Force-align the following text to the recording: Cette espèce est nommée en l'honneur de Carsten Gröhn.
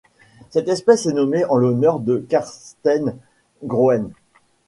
Cette 0.49 0.67
espèce 0.67 1.05
est 1.05 1.13
nommée 1.13 1.45
en 1.45 1.57
l'honneur 1.57 1.99
de 1.99 2.17
Carsten 2.17 3.15
Gröhn. 3.63 4.11